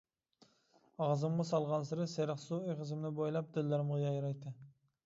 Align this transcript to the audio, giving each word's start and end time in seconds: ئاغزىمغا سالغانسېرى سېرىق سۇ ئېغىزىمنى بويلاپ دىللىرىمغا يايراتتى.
ئاغزىمغا 1.05 1.45
سالغانسېرى 1.49 2.09
سېرىق 2.15 2.43
سۇ 2.47 2.61
ئېغىزىمنى 2.71 3.13
بويلاپ 3.21 3.57
دىللىرىمغا 3.61 4.07
يايراتتى. 4.09 4.59